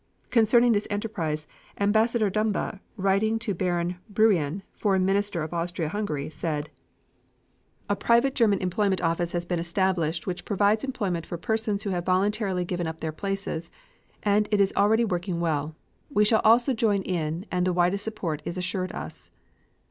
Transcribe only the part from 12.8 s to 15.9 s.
up their places, and it is already working well.